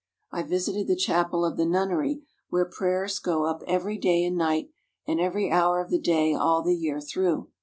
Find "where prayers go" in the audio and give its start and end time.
2.49-3.45